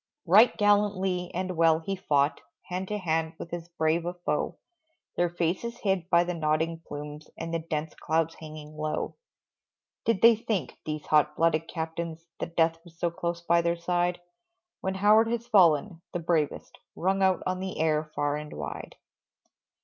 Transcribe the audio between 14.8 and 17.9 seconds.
Howard has fallen, the bravest Rung out on the